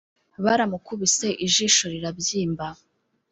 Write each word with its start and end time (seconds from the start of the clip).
Baramukubise 0.43 1.27
ijisho 1.45 1.85
rirabyimba 1.93 2.67